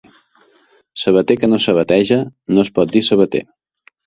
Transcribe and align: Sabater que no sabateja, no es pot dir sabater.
Sabater 1.01 1.35
que 1.41 1.49
no 1.51 1.59
sabateja, 1.67 2.19
no 2.57 2.65
es 2.65 2.73
pot 2.79 2.97
dir 2.97 3.05
sabater. 3.13 3.45